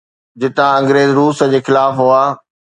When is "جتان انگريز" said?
0.39-1.09